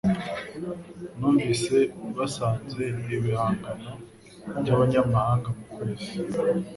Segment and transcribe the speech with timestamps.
[1.17, 1.77] Numvise
[2.17, 2.83] basanze
[3.15, 3.91] ibihangano
[4.61, 6.09] byabanyamahanga ku kwezi